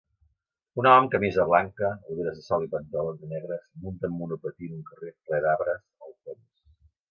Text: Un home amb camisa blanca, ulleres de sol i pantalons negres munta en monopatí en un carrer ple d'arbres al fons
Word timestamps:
Un 0.83 0.87
home 0.91 1.01
amb 1.01 1.11
camisa 1.15 1.45
blanca, 1.49 1.91
ulleres 2.13 2.39
de 2.39 2.45
sol 2.47 2.65
i 2.69 2.71
pantalons 2.73 3.21
negres 3.35 3.63
munta 3.85 4.11
en 4.11 4.17
monopatí 4.23 4.73
en 4.73 4.77
un 4.79 4.83
carrer 4.91 5.15
ple 5.29 5.45
d'arbres 5.47 5.87
al 6.09 6.19
fons 6.19 6.45